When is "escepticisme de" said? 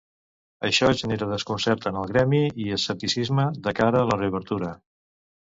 2.79-3.75